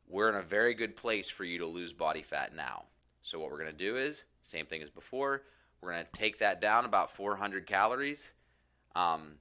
[0.09, 2.85] We're in a very good place for you to lose body fat now.
[3.23, 5.43] So, what we're going to do is, same thing as before,
[5.81, 8.29] we're going to take that down about 400 calories
[8.95, 9.35] um,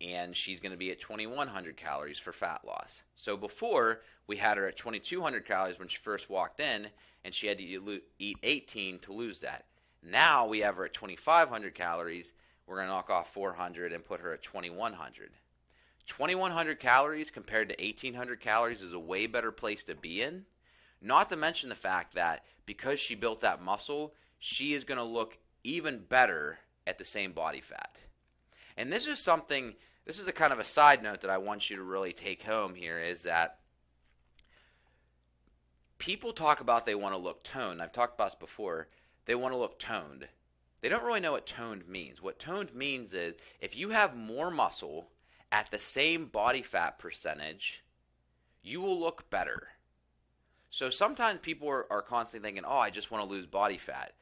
[0.00, 3.02] and she's going to be at 2100 calories for fat loss.
[3.16, 6.88] So before we had her at 2200 calories when she first walked in,
[7.28, 9.66] and she had to eat 18 to lose that.
[10.02, 12.32] Now we have her at 2500 calories.
[12.66, 15.32] We're going to knock off 400 and put her at 2100.
[16.06, 20.46] 2100 calories compared to 1800 calories is a way better place to be in.
[21.02, 25.04] Not to mention the fact that because she built that muscle, she is going to
[25.04, 27.98] look even better at the same body fat.
[28.74, 29.74] And this is something,
[30.06, 32.44] this is a kind of a side note that I want you to really take
[32.44, 33.57] home here is that
[35.98, 37.82] people talk about they want to look toned.
[37.82, 38.88] I've talked about this before.
[39.26, 40.28] They want to look toned.
[40.80, 42.22] They don't really know what toned means.
[42.22, 45.08] What toned means is if you have more muscle
[45.50, 47.82] at the same body fat percentage,
[48.62, 49.68] you will look better.
[50.70, 54.12] So sometimes people are, are constantly thinking, oh, I just want to lose body fat.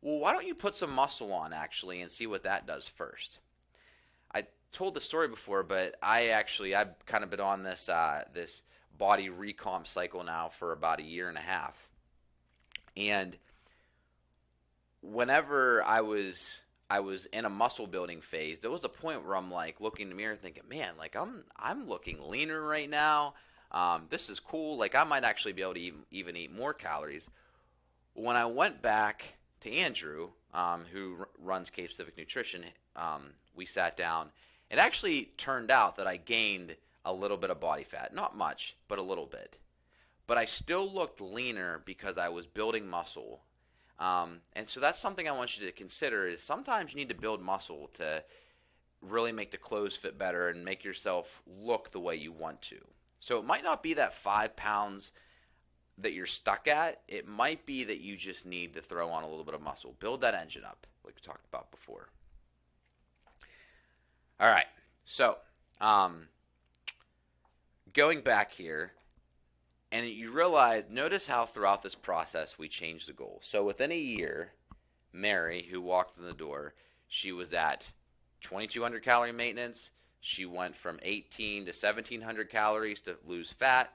[0.00, 3.40] Well, why don't you put some muscle on actually and see what that does first?
[4.32, 8.24] I told the story before, but I actually I've kind of been on this uh,
[8.32, 8.62] this
[8.98, 11.88] body recomp cycle now for about a year and a half,
[12.96, 13.36] and
[15.02, 19.36] whenever I was I was in a muscle building phase, there was a point where
[19.36, 23.34] I'm like looking in the mirror thinking, man, like I'm I'm looking leaner right now.
[23.72, 24.78] Um, this is cool.
[24.78, 27.28] Like I might actually be able to even, even eat more calories.
[28.14, 33.66] When I went back to Andrew, um, who r- runs Cape Pacific Nutrition, um, we
[33.66, 34.30] sat down
[34.70, 36.76] it actually turned out that I gained
[37.06, 38.12] a little bit of body fat.
[38.12, 39.56] Not much, but a little bit.
[40.26, 43.42] But I still looked leaner because I was building muscle.
[43.98, 47.14] Um, and so that's something I want you to consider is sometimes you need to
[47.14, 48.24] build muscle to
[49.00, 52.78] really make the clothes fit better and make yourself look the way you want to.
[53.20, 55.12] So it might not be that five pounds
[55.98, 57.02] that you're stuck at.
[57.08, 59.94] It might be that you just need to throw on a little bit of muscle.
[60.00, 62.08] Build that engine up, like we talked about before.
[64.40, 64.66] All right.
[65.04, 65.38] So,
[65.80, 66.26] um,
[67.96, 68.92] going back here,
[69.90, 73.40] and you realize, notice how throughout this process we changed the goal.
[73.42, 74.52] So within a year,
[75.14, 76.74] Mary, who walked in the door,
[77.08, 77.90] she was at
[78.42, 79.88] 2200 calorie maintenance.
[80.20, 83.90] She went from 18 to 1700 calories to lose fat.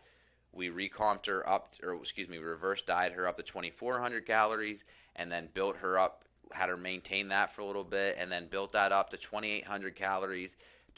[0.52, 4.84] We recomped her up, or excuse me, reverse diet her up to 2400 calories,
[5.16, 8.48] and then built her up had her maintain that for a little bit, and then
[8.48, 10.52] built that up to 2,800 calories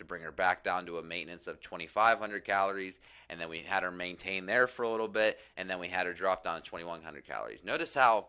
[0.04, 2.94] to bring her back down to a maintenance of 2,500 calories,
[3.30, 6.06] and then we had her maintain there for a little bit, and then we had
[6.06, 7.64] her drop down to 2,100 calories.
[7.64, 8.28] Notice how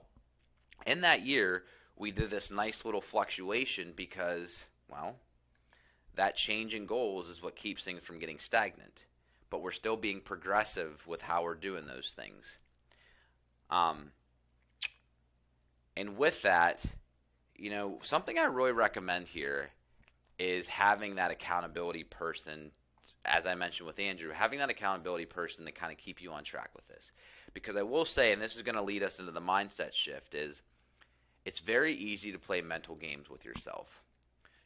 [0.87, 1.64] in that year
[1.96, 5.16] we did this nice little fluctuation because, well,
[6.14, 9.04] that change in goals is what keeps things from getting stagnant.
[9.50, 12.58] But we're still being progressive with how we're doing those things.
[13.70, 14.10] Um,
[15.96, 16.80] and with that,
[17.56, 19.70] you know, something I really recommend here
[20.38, 22.70] is having that accountability person,
[23.25, 26.44] as I mentioned with Andrew, having that accountability person to kind of keep you on
[26.44, 27.12] track with this.
[27.53, 30.35] Because I will say, and this is going to lead us into the mindset shift,
[30.35, 30.62] is
[31.44, 34.03] it's very easy to play mental games with yourself.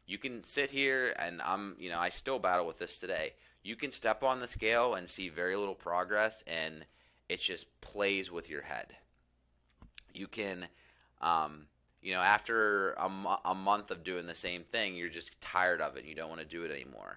[0.07, 3.35] You can sit here and I'm, you know, I still battle with this today.
[3.63, 6.87] You can step on the scale and see very little progress and
[7.29, 8.97] it just plays with your head.
[10.15, 10.67] You can
[11.21, 11.67] um,
[12.03, 13.11] you know, after a,
[13.45, 16.05] a month of doing the same thing, you're just tired of it.
[16.05, 17.17] You don't want to do it anymore.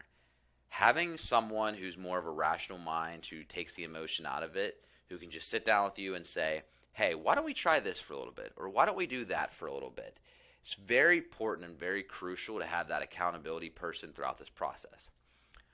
[0.69, 4.83] Having someone who's more of a rational mind, who takes the emotion out of it,
[5.09, 6.63] who can just sit down with you and say,
[6.93, 8.53] hey, why don't we try this for a little bit?
[8.57, 10.17] Or why don't we do that for a little bit?
[10.63, 15.09] It's very important and very crucial to have that accountability person throughout this process.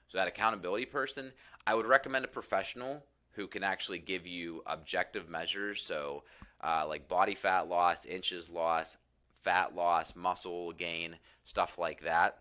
[0.08, 1.34] So, that accountability person,
[1.66, 5.82] I would recommend a professional who can actually give you objective measures.
[5.82, 6.24] So,
[6.62, 8.98] uh, like body fat loss, inches loss,
[9.42, 12.40] fat loss, muscle gain, stuff like that,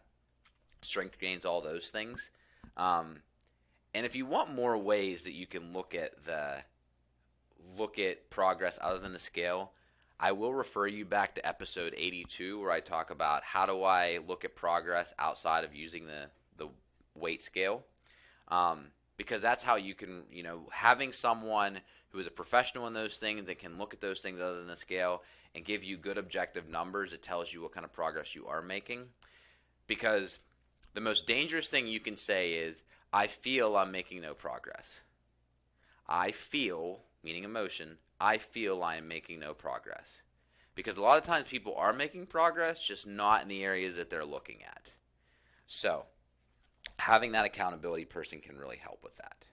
[0.81, 2.31] strength gains, all those things.
[2.76, 3.20] Um,
[3.94, 6.62] and if you want more ways that you can look at the
[7.79, 9.72] look at progress other than the scale,
[10.18, 14.18] I will refer you back to episode 82 where I talk about how do I
[14.26, 16.68] look at progress outside of using the the
[17.14, 17.85] weight scale.
[18.48, 21.81] Um, because that's how you can, you know, having someone
[22.16, 24.68] who is a professional in those things and can look at those things other than
[24.68, 25.22] the scale
[25.55, 28.62] and give you good objective numbers it tells you what kind of progress you are
[28.62, 29.05] making.
[29.87, 30.38] Because
[30.94, 34.98] the most dangerous thing you can say is i feel i'm making no progress.
[36.09, 40.22] I feel meaning emotion i feel i am making no progress.
[40.74, 44.09] Because a lot of times people are making progress just not in the areas that
[44.09, 44.92] they're looking at.
[45.66, 46.07] So
[46.96, 49.44] having that accountability person can really help with that.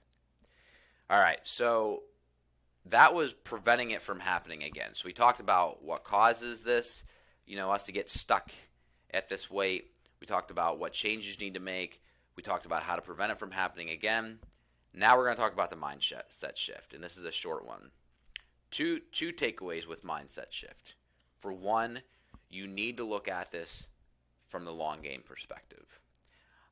[1.09, 2.03] All right so
[2.87, 4.91] that was preventing it from happening again.
[4.93, 7.03] So we talked about what causes this,
[7.45, 8.51] you know, us to get stuck
[9.13, 9.91] at this weight.
[10.19, 12.01] We talked about what changes you need to make.
[12.35, 14.39] We talked about how to prevent it from happening again.
[14.93, 17.91] Now we're going to talk about the mindset shift, and this is a short one.
[18.69, 20.95] Two two takeaways with mindset shift.
[21.39, 22.01] For one,
[22.49, 23.87] you need to look at this
[24.47, 25.99] from the long game perspective.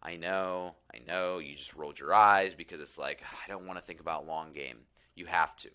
[0.04, 3.80] I know, I know, you just rolled your eyes because it's like I don't want
[3.80, 4.78] to think about long game.
[5.15, 5.69] You have to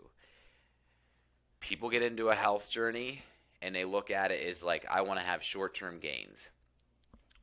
[1.66, 3.22] people get into a health journey
[3.60, 6.48] and they look at it as like, I want to have short term gains.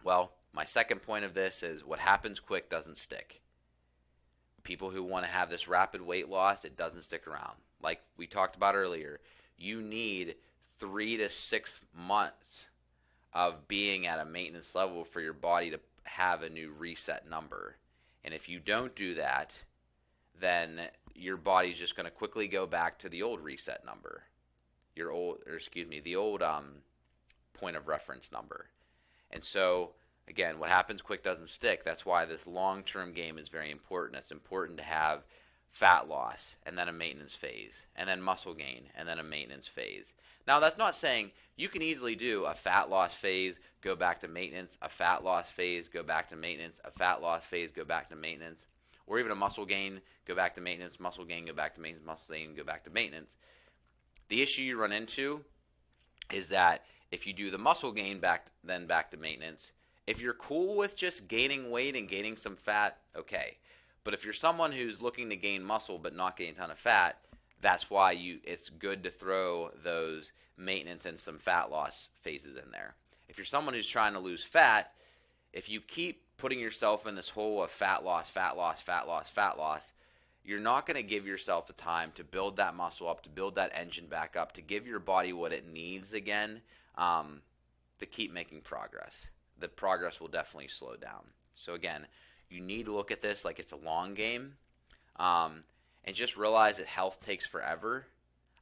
[0.01, 3.41] Well, my second point of this is what happens quick doesn't stick.
[4.63, 7.57] People who want to have this rapid weight loss, it doesn't stick around.
[7.81, 9.19] Like we talked about earlier,
[9.57, 10.35] you need
[10.79, 12.67] three to six months
[13.33, 17.75] of being at a maintenance level for your body to have a new reset number.
[18.23, 19.63] And if you don't do that,
[20.39, 20.79] then
[21.15, 24.23] your body's just going to quickly go back to the old reset number,
[24.95, 26.65] your old, or excuse me, the old um,
[27.53, 28.67] point of reference number.
[29.31, 29.91] And so,
[30.27, 31.83] again, what happens quick doesn't stick.
[31.83, 34.19] That's why this long term game is very important.
[34.19, 35.23] It's important to have
[35.69, 39.67] fat loss and then a maintenance phase, and then muscle gain and then a maintenance
[39.67, 40.13] phase.
[40.45, 44.27] Now, that's not saying you can easily do a fat loss phase, go back to
[44.27, 48.09] maintenance, a fat loss phase, go back to maintenance, a fat loss phase, go back
[48.09, 48.65] to maintenance
[49.07, 52.05] or even a muscle gain, go back to maintenance, muscle gain, go back to maintenance,
[52.05, 53.29] muscle gain, go back to maintenance.
[54.29, 55.43] The issue you run into
[56.31, 59.71] is that if you do the muscle gain back then back to maintenance,
[60.07, 63.57] if you're cool with just gaining weight and gaining some fat, okay.
[64.03, 66.79] But if you're someone who's looking to gain muscle but not gain a ton of
[66.79, 67.19] fat,
[67.61, 72.71] that's why you it's good to throw those maintenance and some fat loss phases in
[72.71, 72.95] there.
[73.29, 74.91] If you're someone who's trying to lose fat,
[75.53, 79.29] if you keep putting yourself in this hole of fat loss, fat loss, fat loss,
[79.29, 79.93] fat loss,
[80.43, 83.55] you're not going to give yourself the time to build that muscle up, to build
[83.55, 86.61] that engine back up, to give your body what it needs again
[86.97, 87.41] um,
[87.99, 89.27] to keep making progress.
[89.57, 91.23] The progress will definitely slow down.
[91.55, 92.07] So, again,
[92.49, 94.55] you need to look at this like it's a long game
[95.15, 95.61] um,
[96.03, 98.05] and just realize that health takes forever.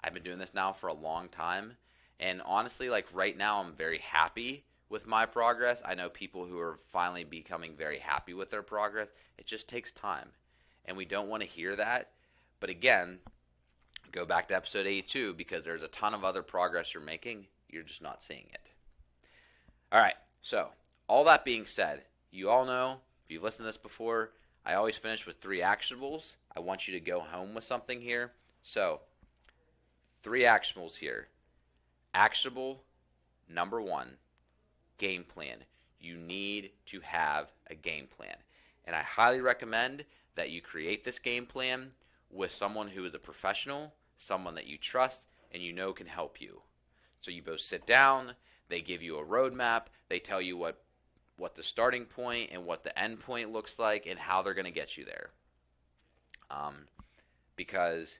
[0.04, 1.78] I've been doing this now for a long time.
[2.20, 5.82] And honestly, like right now, I'm very happy with my progress.
[5.86, 9.08] I know people who are finally becoming very happy with their progress.
[9.38, 10.28] It just takes time.
[10.86, 12.10] And we don't want to hear that.
[12.60, 13.20] But again,
[14.12, 17.48] go back to episode 82 because there's a ton of other progress you're making.
[17.70, 18.72] You're just not seeing it.
[19.92, 20.16] All right.
[20.42, 20.70] So,
[21.08, 24.32] all that being said, you all know if you've listened to this before,
[24.66, 26.36] I always finish with three actionables.
[26.56, 28.32] I want you to go home with something here.
[28.64, 29.02] So,
[30.22, 31.28] three actionables here.
[32.14, 32.84] Actionable
[33.48, 34.18] number one
[35.02, 35.58] game plan.
[36.00, 38.36] You need to have a game plan.
[38.86, 41.90] And I highly recommend that you create this game plan
[42.30, 46.40] with someone who is a professional, someone that you trust, and you know can help
[46.40, 46.62] you.
[47.20, 48.34] So you both sit down,
[48.70, 50.84] they give you a roadmap, they tell you what
[51.38, 54.66] what the starting point and what the end point looks like and how they're going
[54.66, 55.32] to get you there.
[56.52, 56.86] Um,
[57.56, 58.20] because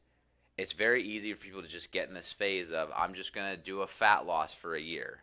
[0.58, 3.52] it's very easy for people to just get in this phase of I'm just going
[3.52, 5.22] to do a fat loss for a year,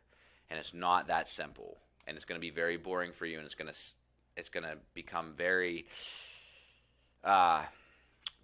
[0.50, 3.44] and it's not that simple, and it's going to be very boring for you, and
[3.44, 3.78] it's going to
[4.36, 5.86] it's going to become very
[7.24, 7.64] uh,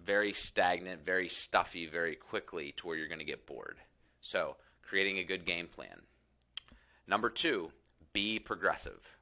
[0.03, 3.79] very stagnant, very stuffy, very quickly to where you're going to get bored.
[4.21, 6.03] So, creating a good game plan.
[7.07, 7.71] Number two,
[8.13, 9.17] be progressive.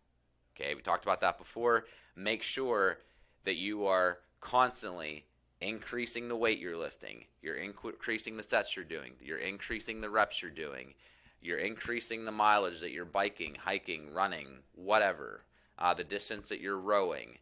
[0.55, 1.87] Okay, we talked about that before.
[2.14, 2.99] Make sure
[3.45, 5.24] that you are constantly
[5.61, 10.43] increasing the weight you're lifting, you're increasing the sets you're doing, you're increasing the reps
[10.43, 10.95] you're doing,
[11.43, 15.43] you're increasing the mileage that you're biking, hiking, running, whatever,
[15.78, 17.38] uh, the distance that you're rowing.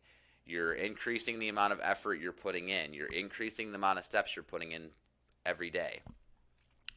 [0.47, 2.95] You're increasing the amount of effort you're putting in.
[2.95, 4.89] You're increasing the amount of steps you're putting in
[5.45, 6.01] every day.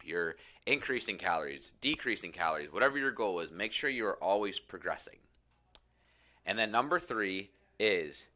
[0.02, 0.36] You're
[0.66, 5.18] increasing calories, decreasing calories, whatever your goal is, make sure you are always progressing.
[6.46, 8.26] And then number three is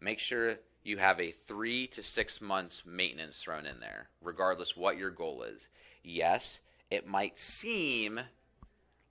[0.00, 4.98] make sure you have a three to six months maintenance thrown in there, regardless what
[4.98, 5.68] your goal is.
[6.02, 6.60] Yes,
[6.94, 8.20] it might seem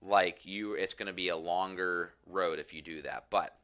[0.01, 3.57] like you it's going to be a longer road if you do that, but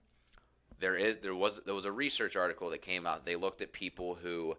[0.80, 3.26] there is there was there was a research article that came out.
[3.26, 4.58] They looked at people who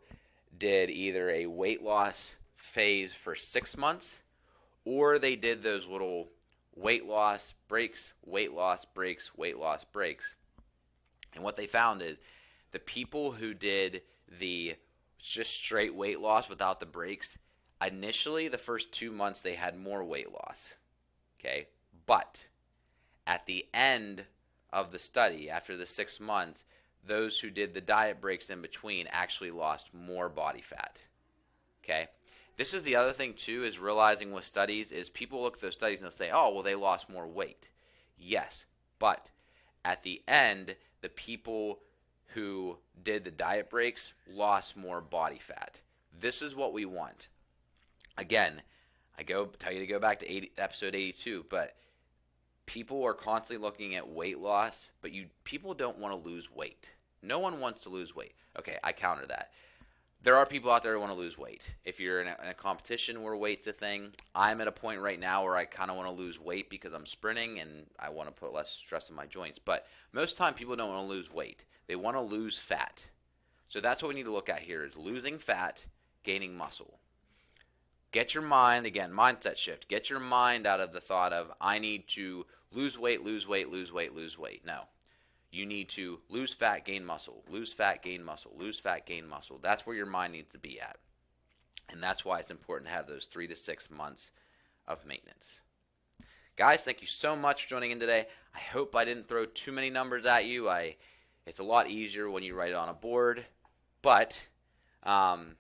[0.57, 4.21] did either a weight loss phase for six months,
[4.85, 6.29] or they did those little
[6.77, 10.37] weight loss breaks, weight loss breaks, weight loss breaks.
[11.35, 12.17] And what they found is
[12.73, 14.77] the people who did the
[15.19, 17.39] just straight weight loss without the breaks,
[17.85, 20.75] initially the first two months they had more weight loss.
[21.39, 21.69] Okay.
[22.07, 22.47] But
[23.27, 24.25] at the end
[24.73, 26.65] of the study, after the six months,
[27.07, 30.99] those who did the diet breaks in between actually lost more body fat.
[31.83, 32.09] Okay.
[32.57, 35.73] This is the other thing too is realizing with studies is people look at those
[35.73, 37.71] studies and they'll say, "Oh, well they lost more weight."
[38.19, 38.67] Yes,
[38.99, 39.31] but
[39.83, 41.81] at the end, the people
[42.35, 45.81] who did the diet breaks lost more body fat.
[46.13, 47.29] This is what we want.
[48.19, 48.63] Again,
[49.19, 51.77] I go tell you to go back to 80, episode 82, but
[52.67, 56.91] people are constantly looking at weight loss, but you people don't want to lose weight.
[57.23, 58.35] No one wants to lose weight.
[58.59, 59.51] Okay, I counter that
[60.23, 61.75] there are people out there who want to lose weight.
[61.85, 65.01] If you're in a, in a, competition where weight's a thing, I'm at a point
[65.01, 68.11] right now where I kind of want to lose weight because I'm sprinting and I
[68.11, 69.59] want to put less stress on my joints.
[69.59, 71.65] But most time, people don't want to lose weight.
[71.87, 73.07] They want to lose fat.
[73.69, 75.87] So that's what we need to look at here: is losing fat,
[76.23, 77.00] gaining muscle.
[78.13, 79.89] Get your mind again, mindset shift.
[79.89, 83.71] Get your mind out of the thought of I need to lose weight, lose weight,
[83.71, 84.65] lose weight, lose weight.
[84.67, 84.83] No,
[85.53, 89.59] you need to lose fat, gain muscle, lose fat, gain muscle, lose fat, gain muscle.
[89.63, 90.97] That's where your mind needs to be at.
[91.89, 94.31] And that's why it's important to have those three to six months
[94.87, 95.61] of maintenance.
[96.57, 98.27] Guys, thank you so much for joining in today.
[98.55, 100.69] I hope I didn't throw too many numbers at you.
[100.69, 100.97] I
[101.47, 103.45] it's a lot easier when you write it on a board,
[104.03, 104.47] but
[105.03, 105.57] um,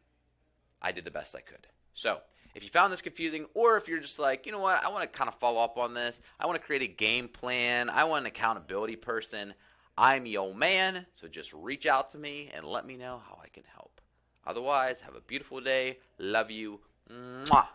[0.83, 1.67] I did the best I could.
[1.95, 2.21] So
[2.55, 5.03] if you found this confusing, or if you're just like, you know what, I want
[5.03, 8.05] to kind of follow up on this, I want to create a game plan, I
[8.05, 9.55] want an accountability person,
[9.97, 13.49] I'm your man, so just reach out to me and let me know how I
[13.49, 14.01] can help.
[14.47, 15.99] Otherwise, have a beautiful day.
[16.19, 16.81] Love you.
[17.11, 17.67] Mwah.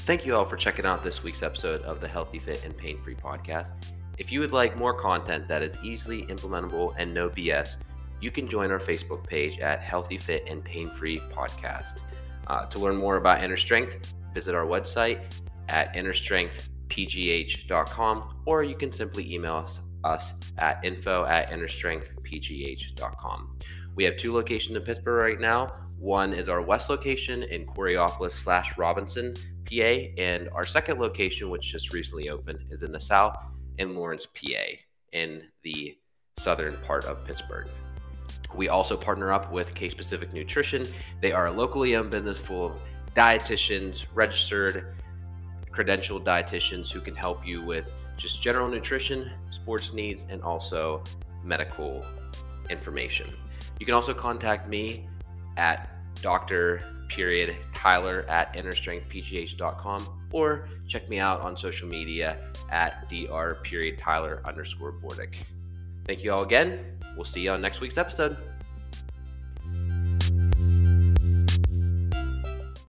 [0.00, 2.98] Thank you all for checking out this week's episode of the Healthy Fit and Pain
[3.00, 3.70] Free podcast.
[4.20, 7.76] If you would like more content that is easily implementable and no BS,
[8.20, 12.00] you can join our Facebook page at Healthy Fit and Pain Free Podcast.
[12.46, 15.22] Uh, to learn more about Inner Strength, visit our website
[15.70, 23.58] at innerstrengthpgh.com or you can simply email us, us at info at innerstrengthpgh.com.
[23.96, 25.76] We have two locations in Pittsburgh right now.
[25.98, 29.32] One is our west location in Coraopolis slash Robinson,
[29.64, 33.34] PA, and our second location, which just recently opened, is in the south
[33.78, 34.64] in Lawrence, PA,
[35.12, 35.96] in the
[36.36, 37.68] southern part of Pittsburgh.
[38.54, 40.86] We also partner up with Case Pacific Nutrition.
[41.20, 42.80] They are a locally owned business full of
[43.14, 44.94] dietitians, registered,
[45.70, 51.02] credentialed dietitians who can help you with just general nutrition, sports needs, and also
[51.42, 52.04] medical
[52.68, 53.32] information.
[53.78, 55.08] You can also contact me
[55.56, 55.88] at
[56.20, 56.82] Dr.
[57.08, 62.36] Period Tyler at innerstrengthpgh.com or check me out on social media
[62.70, 65.36] at dr period Tyler underscore Bordick.
[66.04, 66.98] Thank you all again.
[67.16, 68.36] We'll see you on next week's episode.